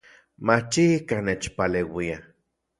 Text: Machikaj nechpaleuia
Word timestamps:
Machikaj 0.45 1.21
nechpaleuia 1.27 2.17